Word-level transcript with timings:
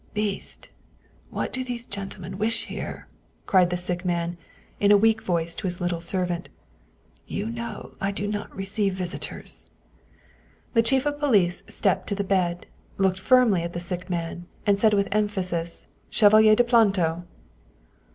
"Beast, 0.15 0.69
what 1.29 1.53
do 1.53 1.63
these 1.63 1.85
gentlemen 1.85 2.39
wish 2.39 2.65
here?" 2.65 3.05
cried 3.45 3.69
the 3.69 3.77
sick 3.77 4.03
man 4.03 4.35
in 4.79 4.91
a 4.91 4.97
weak 4.97 5.21
voice 5.21 5.53
to 5.53 5.67
his 5.67 5.79
little 5.79 6.01
servant." 6.01 6.49
You 7.37 7.51
know 7.51 7.91
I 8.01 8.09
do 8.09 8.27
not 8.27 8.55
receive 8.55 8.95
visitors." 8.95 9.69
The 10.73 10.81
chief 10.81 11.05
of 11.05 11.19
police 11.19 11.61
stepped 11.67 12.07
to 12.07 12.15
the 12.15 12.23
bed, 12.23 12.65
looked 12.97 13.19
firmly 13.19 13.61
at 13.61 13.73
the 13.73 13.79
sick 13.79 14.09
man, 14.09 14.47
and 14.65 14.79
said 14.79 14.95
with 14.95 15.07
emphasis," 15.11 15.87
Chevalier 16.09 16.55
de 16.55 16.63
Planto!" 16.63 17.23